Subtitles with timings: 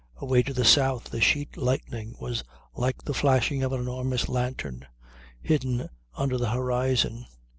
[0.15, 4.87] Away to the south the sheet lightning was like the flashing of an enormous lantern
[5.43, 7.27] hidden under the horizon.